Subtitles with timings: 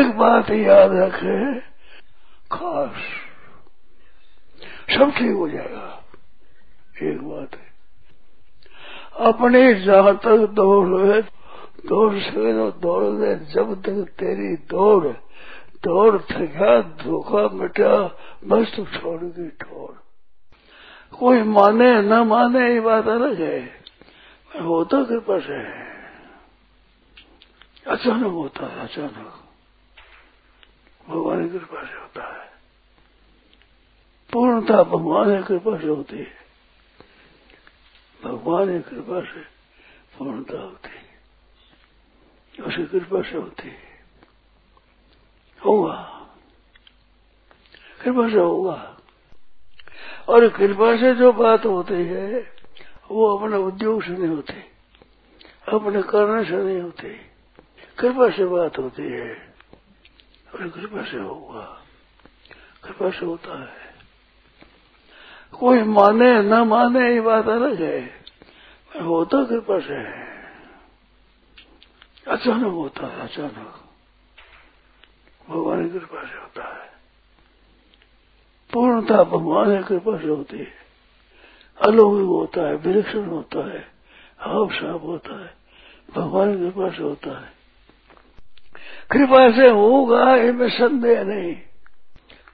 [0.00, 1.60] एक बात याद रखे।
[2.52, 3.02] खास
[4.96, 6.04] सब ठीक हो जाएगा।
[7.02, 7.70] एक बात है।
[9.26, 11.22] अपने जहाँ तक दौड़
[11.86, 15.06] दौड़ सके तो दौड़ दे जब तक तेरी दौड़
[15.84, 19.94] दौड़ थका धोखा मिटा, बस तू छोड़गी ठोड़
[21.18, 23.60] कोई माने, न माने, ये बात अलग है।
[24.62, 25.58] होता कृपा से
[27.90, 29.39] अचानक होता है, अचानक।
[31.10, 32.50] भगवान की कृपा से होता है।
[34.32, 36.36] पूर्णता भगवान की कृपा से होती है।
[38.24, 39.40] भगवान की कृपा से
[40.18, 41.10] पूर्णता होती है।
[42.66, 44.04] उसकी कृपा से होती है।
[45.66, 46.26] होगा।
[48.02, 48.98] कृपा से होगा।
[50.28, 52.54] और कृपा से जो बात होती है,
[53.10, 54.52] वो अपने उद्योग से नहीं होती।
[55.68, 57.16] अपने करने से नहीं होती।
[57.98, 59.49] कृपा से बात होती है।
[60.52, 61.62] कृपा से होगा
[62.84, 63.88] कृपा से होता है
[65.52, 67.98] कोई माने न माने ये बात अलग है
[69.02, 70.28] होता कृपा से है
[72.26, 73.78] अचानक होता है अचानक
[75.48, 76.88] भगवान की कृपा से होता है
[78.70, 80.72] पूर्णता भगवान की कृपा से होती है
[81.80, 83.80] अलौकिक होता है विलक्षण होता है
[84.40, 85.54] हाफ़ साफ़ होता है
[86.14, 87.59] भगवान की कृपा से होता है
[89.12, 91.54] कृपा से होगा, इनमें संदेह नहीं।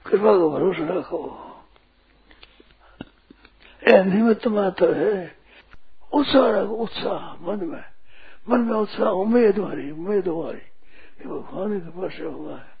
[0.05, 1.43] कृपा का भरोसा रखो।
[3.87, 5.35] निमित्त मात्र है।
[6.13, 7.83] उत्साह रखो, उत्साह, मन में।
[8.49, 10.59] मन में उत्साह, उम्मीद वाली उम्मीद वाली
[11.29, 12.77] भगवान की कृपा से हुआ है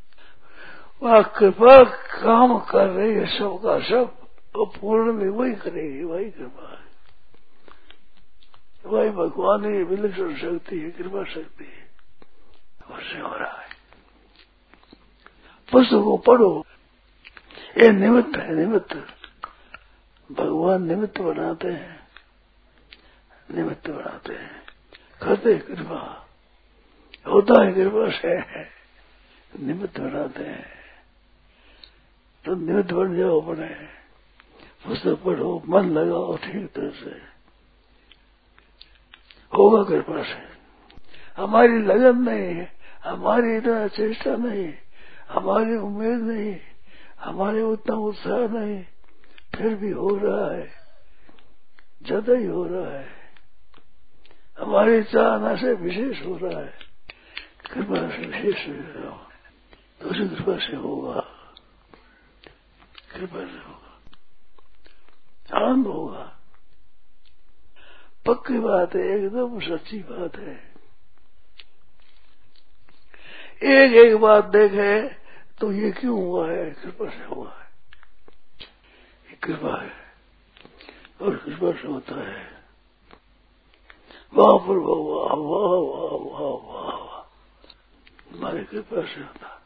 [1.03, 1.83] वह कृपा
[2.23, 4.17] काम कर रही है, सबका सब
[4.55, 6.87] पूर्ण में वही करेगी, वही कृपा है।
[8.85, 11.87] वही भगवान ही विलक्षण शक्ति है, कृपा शक्ति है।
[12.97, 13.66] उससे हो रहा है।
[15.71, 16.65] पुस्तक को पढ़ो
[17.77, 18.93] ये निमित्त है, निमित्त।
[20.31, 22.07] भगवान निमित्त बनाते हैं।
[23.55, 24.61] निमित्त बनाते हैं।
[25.21, 26.27] करते कृपा।
[27.27, 28.39] होता है कृपा से
[29.63, 30.65] निमित्त बनाते हैं।
[32.45, 33.67] तो निमित्त बन जाओ अपने।
[34.87, 37.37] पुस्तक पढ़ो, मन लगाओ ठीक तरह से।
[39.57, 40.57] होगा कृपा से।
[41.41, 42.73] हमारी लगन नहीं है।
[43.03, 44.73] हमारी इतना चेष्टा नहीं
[45.29, 46.59] हमारी उम्मीद नहीं,
[47.19, 48.83] हमारे उतना उत्साह नहीं,
[49.55, 50.73] फिर भी हो रहा है,
[52.05, 53.07] ज़्यादा ही हो रहा है।
[54.59, 56.73] हमारी चाहना से विशेष हो रहा है,
[57.71, 58.65] कृपा से विशेष
[60.01, 61.19] तो कृपा से होगा।
[63.11, 63.91] कृपा से होगा।
[65.57, 66.23] आनंद होगा।
[68.25, 70.76] पक्की बात है, एकदम सच्ची बात है।
[73.63, 75.09] एक एक बात देखे
[75.59, 76.71] तो ये क्यों हुआ है?
[76.71, 77.67] कृपा से हुआ है।
[79.29, 79.91] ये कृपा है।
[81.21, 82.63] और कृपा से होता है।
[84.33, 87.19] वाह पर वाह वाह वाह वाह वाह
[88.37, 89.57] हमारी कृपा से होता है।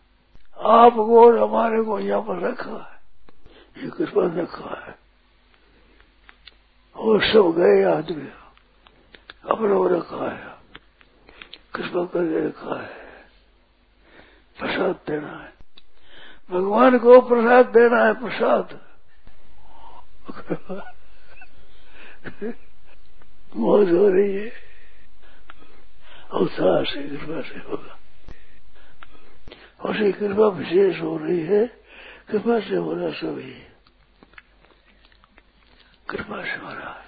[0.66, 3.02] आपको और हमारे को यहाँ पर रखा है।
[3.84, 4.96] ये कृपा रखा है।
[6.96, 8.30] और सब गए आदमी।
[9.50, 10.58] अपना रखा है।
[11.76, 13.01] कृपा करके रखा है।
[14.62, 15.54] प्रसाद देना है।
[16.52, 18.82] भगवान को प्रसाद देना है, प्रसाद।
[23.58, 24.54] मौज हो रही है।
[26.34, 28.00] उत्साह से कृपा से होगा।
[29.82, 31.68] और से कृपा विशेष हो रही है।
[32.30, 33.68] कृपा से हो रहा सभी।
[36.10, 37.06] कृपा से हो रहा है।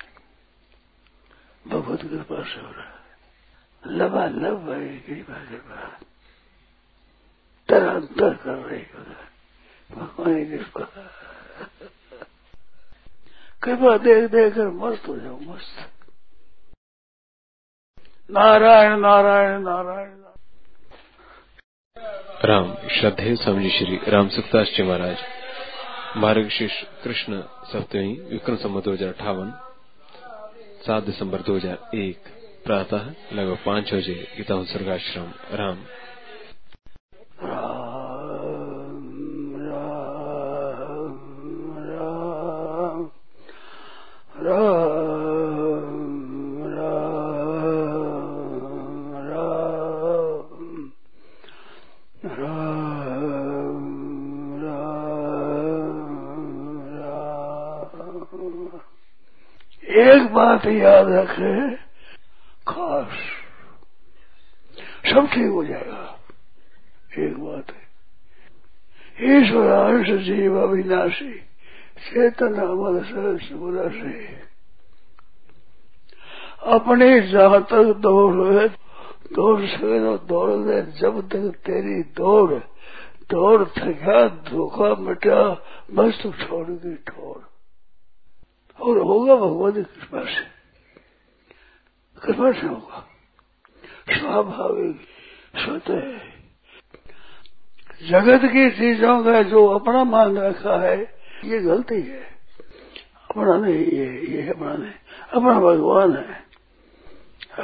[1.67, 3.03] भगवत कृपा से हो रहा है।
[3.87, 5.99] लबा लब भाई कृपा कृपा।
[7.73, 8.81] तरंतर कर रही
[9.89, 10.85] भगवान की कृपा
[13.61, 15.89] कृपा देख देख कर मस्त हो जाओ, मस्त।
[18.31, 20.11] नारायण नारायण नारायण।
[22.45, 25.17] राम, श्रद्धे स्वामी श्री राम सुखदास जी महाराज।
[26.17, 29.51] मार्ग शीर्ष कृष्ण सप्तमी, विक्रम संवत दो हज़ार अठावन
[30.85, 32.27] सात दिसंबर 2001
[32.65, 33.03] प्रातः
[33.33, 35.77] लगभग पाँच बजे गीता उत्सर्गाश्रम राम।
[60.43, 61.75] बात याद रखे
[62.67, 63.11] खास
[65.05, 66.19] सब ठीक हो जाएगा।
[67.19, 67.83] एक बात है।
[69.37, 71.33] ईश्वर अंश जीव अविनाशी,
[72.03, 73.49] चेतन अमर सहस
[73.93, 74.25] से
[76.73, 78.67] अपने जहाँ तक दौड़ है,
[79.33, 82.53] दौड़ तो दौड़ ले जब तक तेरी दौड़
[83.31, 85.41] दौड़ थका, धोखा मिटा,
[85.93, 87.52] बस तो छोड़गी ठोड़।
[88.81, 90.53] और होगा, भगवान की कृपा से।
[92.21, 93.07] कृपा से होगा।
[94.11, 95.01] स्वाभाविक
[95.57, 96.17] स्वतः
[98.07, 101.15] जगत की चीज़ों का जो अपना मान रखा है,
[101.45, 102.23] ये गलती है।
[103.29, 104.91] अपना नहीं, ये ये अपना नहीं।
[105.33, 106.43] अपना भगवान है।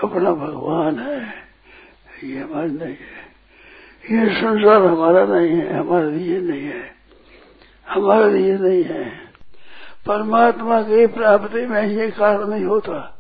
[0.04, 1.34] अपना भगवान है।
[2.24, 3.30] ये हमारा नहीं है।
[4.12, 6.96] ये संसार हमारा नहीं है, हमारे लिए नहीं है।
[7.90, 9.29] हमारे लिए नहीं है।
[10.08, 13.20] परमात्मा की प्राप्ति में ये कारण नहीं होता।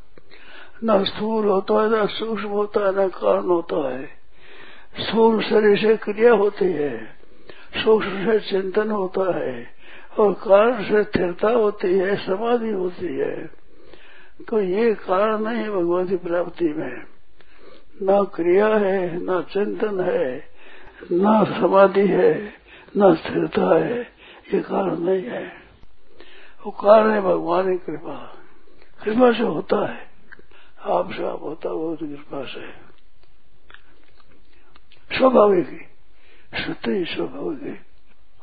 [0.84, 4.10] न स्थूल होता है, न सूक्ष्म होता है, न कारण होता है।
[5.00, 7.06] स्थूल शरीर से क्रिया होती है,
[7.84, 9.68] सूक्ष्म से चिंतन होता है,
[10.20, 13.46] और कारण से स्थिरता होती है, समाधि होती है।
[14.50, 17.04] तो ये कारण नहीं है भगवान की प्राप्ति में।
[18.04, 20.44] न क्रिया है, न चिंतन है,
[21.12, 22.54] न समाधि है,
[22.98, 24.02] न स्थिरता है,
[24.54, 25.59] ये कारण नहीं है।
[26.66, 28.38] वो कारण है, भगवान की कृपा।
[29.04, 30.10] कृपा से होता है।
[30.82, 32.90] आपसे आप होता, वो कृपा से
[35.18, 35.80] स्वाभाविक ही।
[36.64, 37.86] सत्य ही, स्वाभाविक है।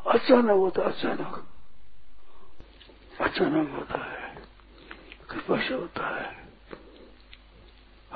[0.06, 1.48] अचानक होता, अचानक।
[3.20, 4.34] अचानक होता है।
[5.30, 6.48] कृपा से होता है।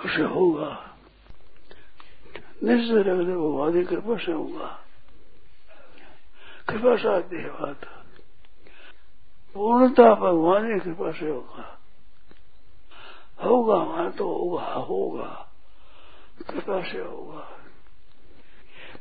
[0.04, 0.96] उसे होगा।
[2.64, 4.84] निश्चय रख भगवान की कृपा से होगा।
[6.68, 7.99] कृपा से आती है बात।
[9.54, 11.78] पूर्णता भगवान की कृपा से होगा?
[13.44, 15.46] होगा हमारा तो होगा होगा।
[16.50, 17.48] कृपा से होगा।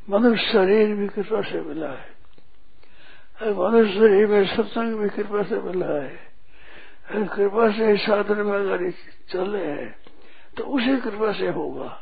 [0.09, 2.15] मनुष्य शरीर भी कृपा से मिला है?
[3.43, 6.29] मनुष्य शरीर में सत्संग भी कृपा से मिला है?
[7.09, 8.91] अरे कृपा से साधन में अगर
[9.29, 9.95] चल हैं
[10.57, 12.01] तो उसी कृपा से होगा।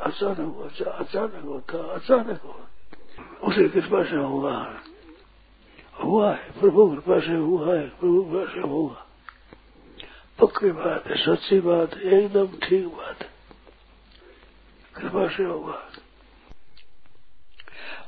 [0.00, 2.68] अचानक अचानक होता अचानक होता।
[3.42, 4.80] उसी कृपा से होगा।
[5.94, 9.06] हुआ है प्रभु कृपा से हुआ है प्रभु कृपा से होगा
[10.38, 13.32] पक्की बात है सच्ची बात है एकदम ठीक बात है
[14.94, 15.78] कृपा से होगा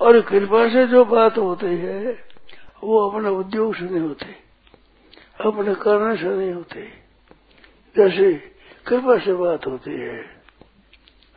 [0.00, 2.12] और कृपा से जो बात होती है
[2.82, 4.34] वो अपने उद्योग से नहीं होती
[5.46, 6.82] अपने कारण से नहीं होती
[7.96, 8.32] जैसे
[8.86, 10.22] कृपा से बात होती है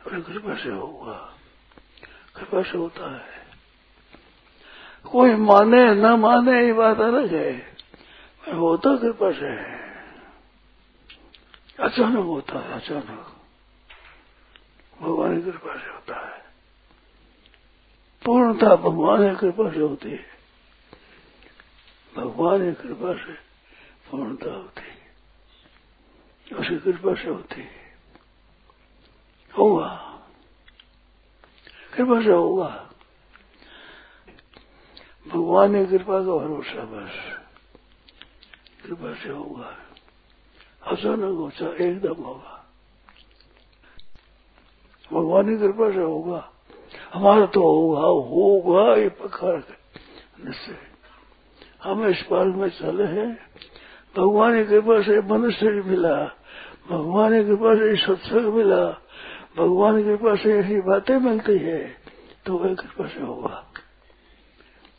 [0.04, 1.14] कृपा से होगा
[2.36, 3.39] कृपा से होता है
[5.04, 7.76] कोई माने, न माने, ये बात अलग है।
[8.54, 9.80] होता कृपा से है।
[11.80, 13.36] अचानक होता है, अचानक।
[15.00, 16.44] भगवान की कृपा से होता है।
[18.24, 20.26] पूर्णता भगवान की कृपा से होती है।
[22.16, 23.32] भगवान की कृपा से
[24.10, 25.00] पूर्णता होती है।
[26.58, 27.96] उसकी कृपा से होती है।
[29.58, 30.18] होगा।
[31.94, 32.89] कृपा से होगा।
[35.28, 37.10] भगवान की कृपा का भरोसा बस।
[38.86, 39.76] कृपा से होगा।
[40.86, 42.66] अचानक होता एकदम होगा।
[45.12, 46.50] भगवान की कृपा से होगा।
[47.14, 49.52] हमारा तो होगा होगा ये पक्का
[50.44, 50.76] निश्चय।
[51.82, 53.38] हम इस पार्क में चले हैं।
[54.16, 56.24] भगवान की कृपा से मनुष्य मिला।
[56.90, 58.90] भगवान की कृपा से सत्संग मिला।
[59.56, 61.96] भगवान की कृपा से ऐसी बातें मिलती है
[62.46, 63.69] तो वह कृपा से होगा।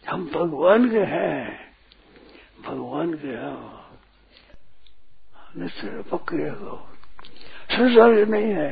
[0.10, 1.60] हम भगवान के हैं।
[2.68, 3.82] भगवान के हैं।
[5.58, 6.88] निश्चय पक्के हो।
[7.72, 8.72] संसार नहीं है।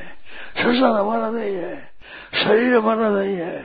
[0.57, 1.91] संसार हमारा नहीं है।
[2.43, 3.63] शरीर हमारा नहीं है।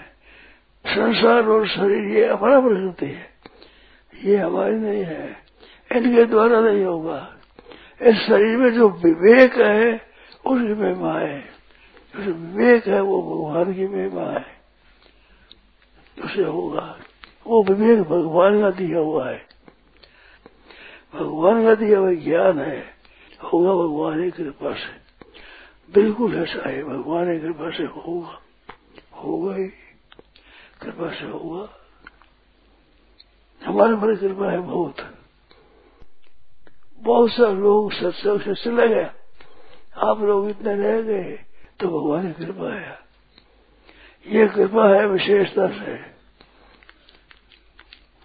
[0.86, 3.30] संसार और शरीर ये हमारा प्रकृति है।
[4.24, 5.36] ये हमारी नहीं है।
[5.92, 7.36] इनके द्वारा नहीं होगा।
[8.02, 9.94] इस शरीर में जो विवेक है
[10.46, 11.40] उसकी महिमा है।
[12.16, 14.46] जो विवेक है, वो भगवान की महिमा है।
[16.24, 16.98] उसे होगा।
[17.46, 19.46] वो विवेक भगवान का दिया हुआ है।
[21.14, 22.86] भगवान का दिया हुआ ज्ञान है,
[23.52, 25.04] होगा भगवान की कृपा से।
[25.94, 28.40] बिल्कुल ऐसा है, भगवान की कृपा से होगा।
[29.16, 29.64] होगा ही।
[30.82, 31.68] कृपा से होगा।
[33.66, 34.94] हमारे पर कृपा है बहुत।
[36.94, 39.10] बहुत सारे लोग सत्संग से चले गए।
[39.96, 41.38] आप लोग इतने रह गए
[41.80, 42.98] तो भगवान की कृपा है।
[44.26, 46.13] ये कृपा है विशेषता से।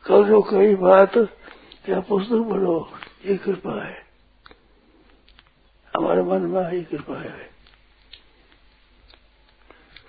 [0.10, 1.18] कल जो कई बात
[1.90, 2.92] या पुस्तक पढ़ो
[3.26, 4.06] ये कृपा है।
[5.96, 7.50] हमारे मन में ही कृपा है।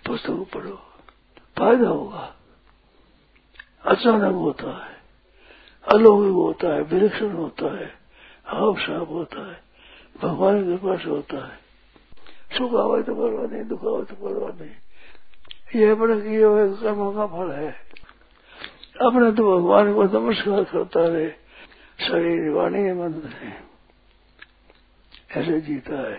[0.06, 0.82] पुस्तक पढ़ो।
[1.58, 2.36] फ़ायदा होगा।
[3.84, 4.96] अचानक होता है।
[5.92, 7.94] अलौकिक होता है, विलक्षण होता है
[8.44, 9.62] हाव साफ़ होता है,
[10.22, 11.58] भगवान की कृपा से होता है।
[12.58, 17.12] सुख आवे तो परवाह नहीं, दुख आवे तो परवाह नहीं। यह बड़ा किए हुए कर्मों
[17.12, 17.89] का फल है।
[19.00, 21.30] अपने तो भगवान को नमस्कार करता रहे।
[22.00, 23.46] शरीर वाणी मन से
[25.40, 26.18] ऐसे जीता है।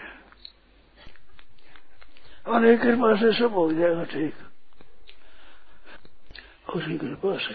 [2.47, 4.33] और एक कृपा से सब हो जाएगा ठीक।
[6.75, 7.53] उसी कृपा से।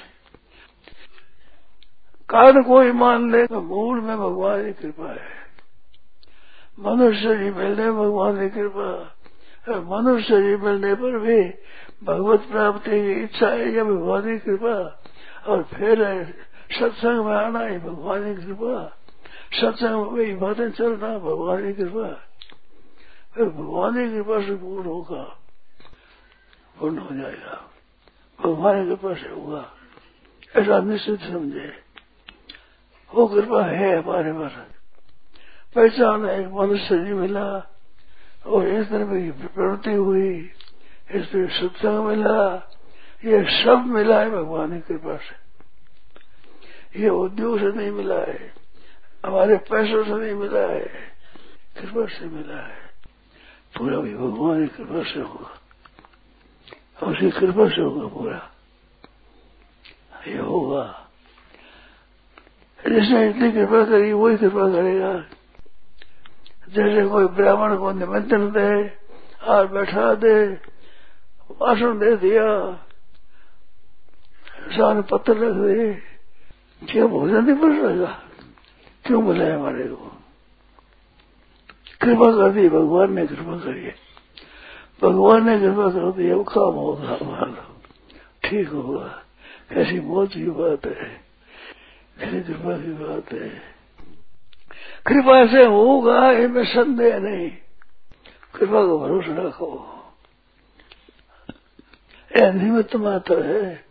[2.29, 5.47] कारण कोई मान ले तो मूल में भगवान की कृपा है।
[6.79, 9.13] मनुष्य जी मिलने भगवान की कृपा।
[9.69, 11.43] मनुष्य जी मिलने पर भी
[12.05, 15.03] भगवत प्राप्ति की इच्छा है या भगवान की कृपा।
[15.47, 16.05] और फिर
[16.71, 18.85] सत्संग में आना है भगवान की कृपा।
[19.53, 22.09] सत्संग में बातें चलना भगवान की कृपा।
[23.35, 25.23] फिर भगवान की कृपा से पूर्ण होगा,
[26.77, 27.57] पूर्ण हो जाएगा।
[28.41, 29.65] भगवान की कृपा से होगा।
[30.57, 31.73] ऐसा निश्चित समझे।
[33.13, 34.49] वो कृपा है हमारे पर
[35.77, 37.49] पहचान एक मनुष्य जी मिला,
[38.47, 40.51] और इस तरह की प्रवृत्ति हुई।
[41.11, 42.39] इस सत्संग मिला
[43.27, 45.47] ये सब मिला है भगवान की कृपा से।
[47.03, 48.55] ये उद्योग से नहीं मिला है,
[49.27, 50.81] हमारे पैसों से नहीं मिला है,
[51.81, 52.87] कृपा से मिला है।
[53.79, 58.51] पूरा भी भगवान की कृपा से होगा। उसकी कृपा से होगा पूरा।
[60.27, 61.09] ये होगा।
[62.89, 65.19] जिसने इतनी कृपा करी, वही कृपा करेगा।
[66.69, 68.97] जैसे कोई ब्राह्मण को निमंत्रण दे
[69.45, 70.47] और बैठा दे,
[71.61, 72.83] भाषण दे दिया
[74.71, 75.95] सामने पत्थर रख दे।
[76.93, 78.23] क्या भोजन नहीं बन रहेगा
[79.05, 80.13] क्यों बुलाया हमारे को?
[82.01, 83.93] कृपा कर दी भगवान ने कृपा करी
[85.03, 87.81] भगवान ने कृपा कर दी अब काम होगा हमारा।
[88.45, 89.23] ठीक होगा
[89.71, 91.21] कैसी मौत की बात है।
[92.21, 93.77] कैसी कृपा की बात है।
[95.07, 97.51] कृपा से होगा, इनमें संदेह नहीं।
[98.55, 99.93] कृपा को भरोसा रखो।
[102.37, 103.86] यह निमित्त मात्र है।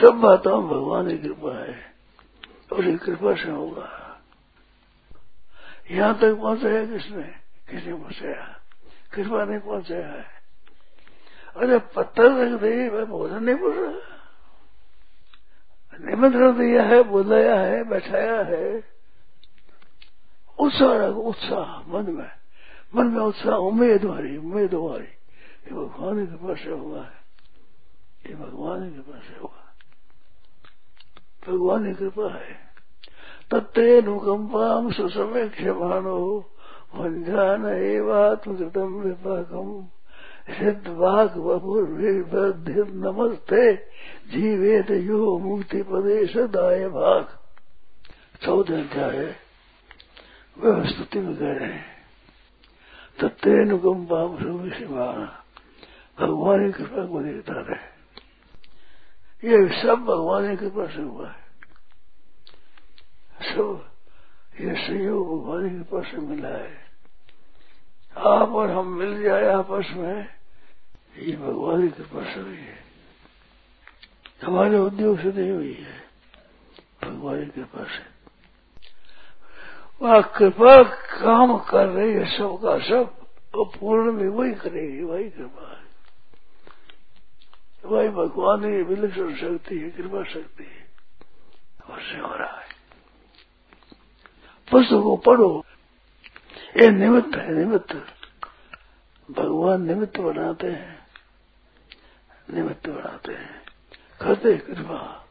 [0.00, 1.90] सब बातों में भगवान की कृपा है।
[2.84, 4.20] ये कृपा से होगा।
[5.90, 7.22] यहाँ तक पहुँचाया किसने?
[7.70, 8.60] किसने पहुँचाया?
[9.12, 10.40] कृपा नहीं पहुँचाया है।
[11.56, 14.16] अरे पत्थर रख दे, मैं भोजन नहीं बोल रहा।
[16.10, 18.84] निमंत्रण दिया है, बुलाया है, बैठाया है।
[20.58, 22.30] उत्साह रखो, उत्साह, मन में।
[22.94, 25.04] मन में उत्साह, उम्मीद हमारी उम्मीद हमारी
[25.60, 27.20] ये भगवान की कृपा से हुआ है
[28.26, 29.69] ये भगवान की कृपा से हुआ
[31.48, 32.54] भगवान की कृपा है।
[33.50, 36.18] तत्नुकंपाम सुसमेक्षमाणो
[36.94, 39.68] वंजान एवात्मकृतम विपाकम
[40.50, 43.72] सिद्धवाक वपुर्भिर्बद्धि नमस्ते
[44.32, 47.38] जीवेत यो मुक्ति पदे सदाय भाग।
[48.44, 49.34] चौदह अध्याय
[50.56, 51.84] वह स्तुति में कह रहे हैं
[53.20, 55.28] तत्नुकंपाम सुविषमान
[56.18, 57.99] भगवान की कृपा को देखता रहे।
[59.42, 61.48] ये सब भगवान की कृपा से हुआ है।
[63.44, 63.88] सब
[64.60, 66.78] ये संयोग भगवान की कृपा से मिला है।
[68.16, 70.28] आप और हम मिल जाए आपस में,
[71.16, 72.78] ये भगवान की कृपा से हुई है।
[74.44, 75.98] हमारे उद्योग से नहीं हुई है,
[77.04, 78.08] भगवान की कृपा से।
[80.02, 80.82] वह कृपा
[81.16, 83.16] काम कर रही है, सबका सब
[83.54, 85.79] और पूर्ण में वही करेगी, वही कृपा है।
[87.84, 90.90] वही भगवान की विलक्षण शक्ति है, कृपा शक्ति है।
[91.96, 92.66] उससे हो रहा है।
[94.70, 95.64] पुस्तक को पढ़ो।
[96.76, 98.06] ये निमित्त है, निमित्त।
[99.30, 101.06] भगवान निमित्त बनाते हैं।
[102.54, 103.62] निमित्त बनाते हैं।
[104.20, 105.26] करते कृपा।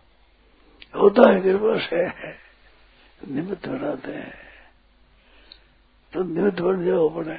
[0.96, 2.30] होता है कृपा से।
[3.34, 4.34] निमित्त बनाते हैं।
[6.14, 7.34] तो निमित्त बन जाओ अपने।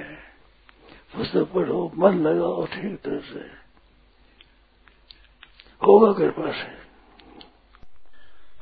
[1.17, 3.60] पुस्तक पढ़ो, मन लगाओ ठीक तरह से।
[5.87, 6.81] होगा कृपा से।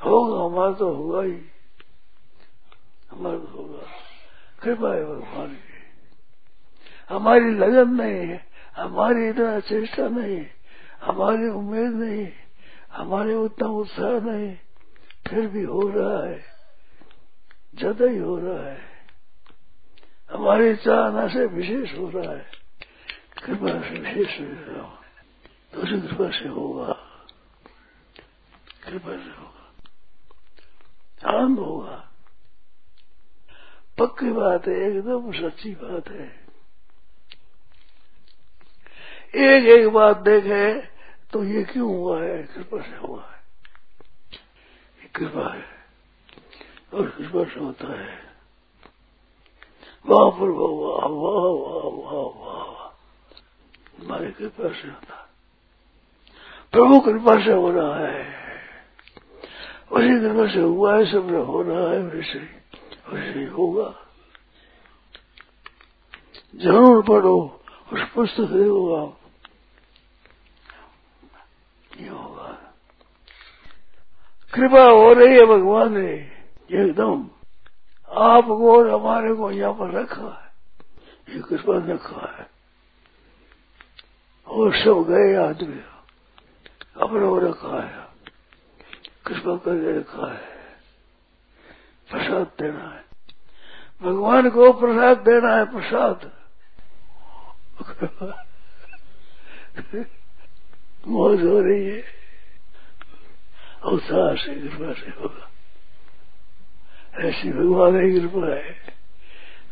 [0.05, 1.37] होगा हमारा तो होगा ही।
[3.11, 3.85] हमारा तो होगा।
[4.61, 5.69] कृपा है भगवान की।
[7.09, 8.45] हमारी लगन नहीं है,
[8.75, 10.45] हमारी इतना चेष्टा नहीं
[11.01, 12.27] हमारी उम्मीद नहीं
[12.93, 14.55] हमारे उतना उत्साह नहीं
[15.27, 16.45] फिर भी हो रहा है।
[17.75, 18.81] ज़्यादा ही हो रहा है।
[20.31, 22.45] हमारी चाहना से विशेष हो रहा है।
[23.43, 24.97] कृपा से विशेष हो रहा हो।
[25.73, 26.98] तो कृपा से होगा।
[28.89, 29.65] कृपा से होगा
[31.29, 32.05] आनंद होगा
[33.99, 36.27] पक्की बात है, एकदम सच्ची बात है।
[39.35, 40.81] एक एक बात देखे
[41.33, 42.43] तो ये क्यों हुआ है?
[42.43, 43.39] कृपा से हुआ है।
[45.15, 45.65] कृपा है।
[46.93, 48.29] और कृपा से होता है।
[50.05, 52.69] वाह पर वाह वाह वाह वाह वाह वाह
[53.99, 55.29] हमारी कृपा से होता
[56.71, 58.38] प्रभु कृपा से हो रहा है।
[59.91, 62.39] उसी कृपा से हुआ है सब हो रहा है वैसे
[63.09, 63.87] वैसे होगा
[66.53, 67.37] ज़रूर पढ़ो
[67.93, 69.17] उस पुस्तक देखो आप
[71.91, 72.51] ये होगा
[74.53, 76.11] कृपा हो रही है भगवान ने
[76.73, 77.27] एकदम
[78.09, 82.47] आपको और हमारे को यहाँ पर रखा है ये कृपा रखा है
[84.47, 85.81] और सब गए आदमी
[86.97, 88.08] अपने को रखा है
[89.25, 90.59] कृपा करके रखा है।
[92.11, 93.05] प्रसाद देना है।
[94.03, 96.31] भगवान को प्रसाद देना है, प्रसाद।
[101.07, 102.03] मौज हो रही है।
[103.85, 105.49] उत्साह से कृपा से होगा।
[107.19, 108.95] ऐसी भगवान की कृपा है,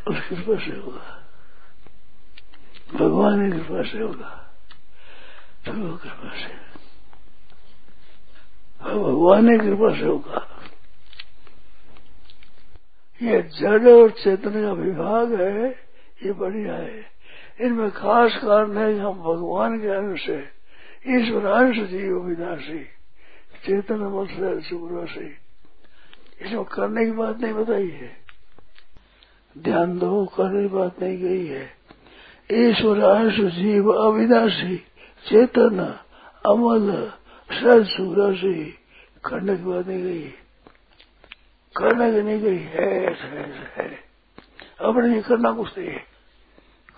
[0.07, 1.23] उस कृपा से होगा।
[2.93, 4.55] भगवान की कृपा से होगा।
[5.63, 6.66] प्रभु कृपा से
[8.83, 10.45] भगवान की कृपा से होगा
[13.21, 15.69] ये जड़ और चेतन का विभाग है,
[16.25, 17.05] ये बढ़िया है।
[17.61, 20.57] इनमें खास कारण है कि हम भगवान के अंश है
[21.09, 22.83] ईश्वर अंश जीव विनाशी,
[23.65, 24.27] चेतन
[25.05, 25.25] से
[26.45, 28.17] इसमें करने की बात नहीं बताई है।
[29.57, 31.65] ध्यान दो, करने की बात नहीं गई है।
[32.51, 34.75] ईश्वर अंश जीव अविनाशी,
[35.25, 35.79] चेतन
[36.45, 37.11] अमल
[37.51, 38.77] सद सुराशि
[39.25, 40.27] करने की बात नहीं गई।
[41.77, 43.95] करने की नहीं गई है है, है।
[44.81, 45.99] अपने ये करना कुछ नहीं है।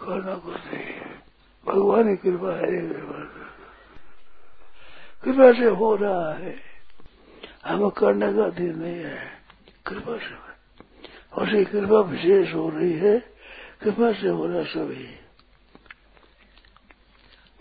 [0.01, 1.24] करना कुछ नहीं है।
[1.65, 2.89] भगवान की कृपा है
[5.24, 6.59] कृपा से हो रहा है।
[7.66, 9.42] हमें करने का अधीन नहीं है।
[9.88, 10.50] कृपा से
[11.33, 13.20] और ये कृपा विशेष हो रही है।
[13.83, 15.20] कृपा से हो रहा सभी।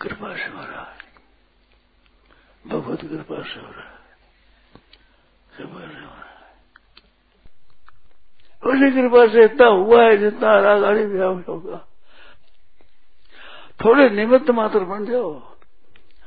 [0.00, 1.07] कृपा से हो रहा है।
[2.68, 3.96] भगवत कृपा से हो रहा है
[5.50, 6.06] कृपा से
[8.62, 11.84] उसी कृपा से इतना हुआ है जितना आगाड़ी व्याम होगा
[13.80, 15.30] थोड़े निमित्त मात्र बन जाओ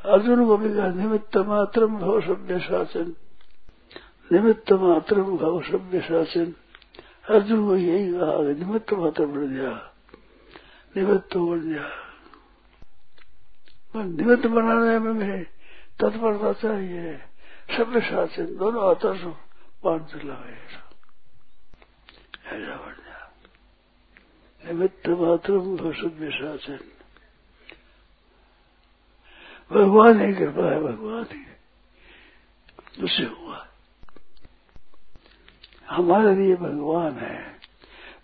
[0.06, 3.14] अर्जुन को भी कहा निमित्त मात्र भव सभ्य शासन
[4.32, 6.54] निमित्त मात्र भव सभ्य शासन
[7.30, 9.74] अर्जुन को यही कहा निमित्त मात्र बन जा
[10.96, 11.90] निमित्त बन जा
[13.96, 15.46] निमित्त बनाने में
[16.02, 17.18] तत्परता चाहिए।
[17.78, 19.26] सभ्य शासन दोनों हाथों से
[19.84, 20.88] पान चला ऐसा
[22.76, 23.34] बन जा
[24.66, 25.54] निमित्त मात्र
[25.94, 26.80] सभ्य शासन।
[29.72, 31.52] भगवान ही कृपा है, भगवान ही।
[33.04, 33.68] उससे हुआ।
[35.90, 37.60] हमारे लिए भगवान है।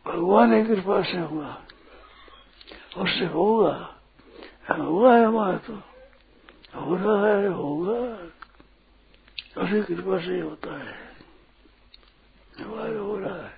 [0.05, 1.63] भगवान ही कृपा से हुआ।
[2.97, 3.95] उससे होगा।
[4.71, 5.96] हुआ है हमारा तो।
[6.77, 8.27] हो रहा है, होगा।
[9.61, 11.07] उसी कृपा से होता है।
[12.97, 13.53] हो रहा है।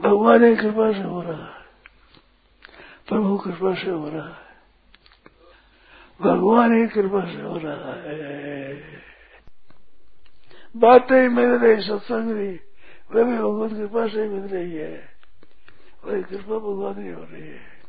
[0.00, 1.64] भगवान की कृपा से हो रहा है।
[3.08, 4.48] प्रभु कृपा से हो रहा है।
[6.20, 8.74] भगवान ही कृपा से हो रहा है।
[10.76, 12.60] बातें मिल रही, सत्संग भी
[13.12, 15.08] वह भी भगवान कृपा से मिल रही है।
[16.04, 17.82] वही कृपा भगवान ही हो रही है।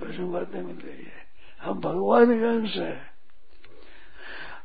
[0.00, 1.23] वैसे बातें मिल रही है।
[1.64, 3.12] हम भगवान के अंश है।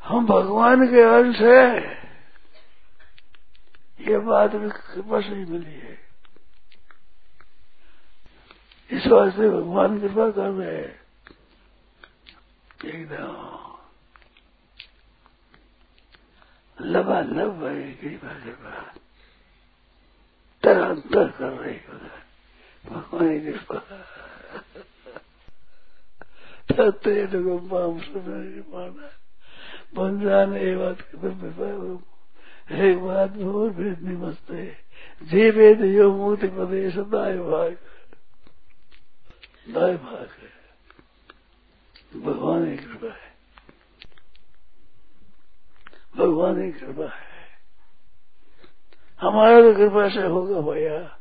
[0.03, 1.99] हम भगवान के अंश है।
[4.07, 5.99] ये बात भी कृपा से ही मिली है।
[8.91, 10.99] इस वास्ते भगवान कृपा कर रहे हैं।
[12.85, 13.59] एकदम
[16.81, 18.93] लबा लब है कृपा कृपा
[20.63, 21.77] तरांतर कर रही
[22.85, 24.05] भगवान कृपा।
[26.79, 29.05] तत्ते माम सुना
[29.95, 30.97] बन जाने बात
[32.71, 34.77] एक बात भूर भेद निमस्ते।
[35.23, 37.77] जे वेद यो मुक्ति प्रदेश दाय भाग।
[39.69, 40.59] दाय भाग है।
[42.21, 43.29] भगवान की कृपा है।
[46.17, 47.29] भगवान की कृपा है।
[49.21, 51.15] हमारा तो कृपा से होगा भैया।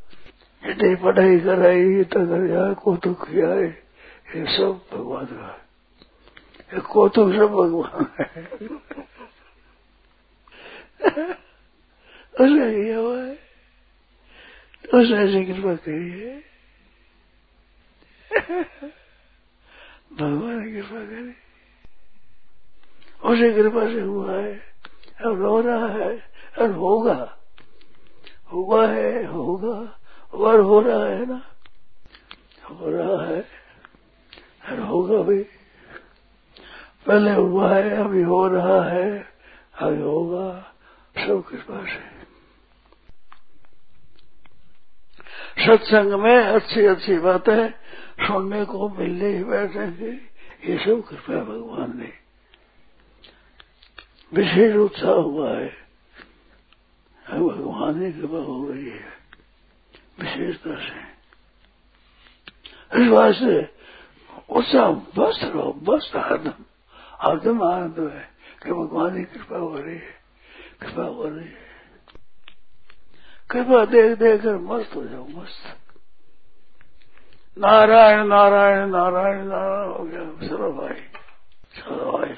[1.02, 3.88] पढ़ाई कराई तो कर को तो किया है।
[4.28, 5.48] ये सब भगवान का
[6.72, 8.26] ये कौतुक सब भगवान है
[12.34, 13.34] उसने किया हुआ है
[14.94, 16.36] उसने ऐसी कृपा करी है
[20.18, 21.34] भगवान की कृपा करे
[23.24, 24.52] उसी कृपा से हुआ है
[25.20, 26.10] अब रो रहा है
[26.58, 27.16] और होगा
[28.52, 29.76] हुआ है होगा
[30.32, 31.40] और हो रहा है ना
[32.70, 33.40] हो रहा है
[34.70, 35.42] और होगा भी
[37.07, 39.28] पहले हुआ है, अभी हो रहा है,
[39.78, 40.74] अभी होगा।
[41.18, 42.18] सब कृपा से।
[45.66, 47.68] सत्संग में अच्छी अच्छी बातें
[48.26, 50.11] सुनने को मिलने ही बैठेंगे।
[50.64, 52.12] ये सब कृपा भगवान ने।
[54.35, 55.76] विशेष उत्साह हुआ है।
[57.31, 59.18] भगवान की कृपा हो रही है।
[60.20, 61.18] विशेषता से।
[63.02, 63.35] इस बात
[64.50, 66.64] उत्साह बस रहो बस हरदम।
[67.22, 68.28] हरदम आनंद है
[68.62, 70.14] कि भगवान की कृपा हो रही है,
[70.80, 71.68] कृपा हो रही है।
[73.50, 75.76] कृपा देख देख कर मस्त हो जाओ, मस्त।
[77.58, 81.00] नारायण नारायण नारायण नारायण हो गया। चलो भाई
[81.76, 82.34] चलो भाई।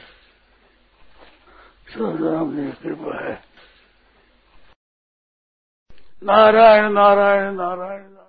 [1.99, 3.43] राम जी कृपा है।
[6.23, 8.20] नारायण नारायण नारायण।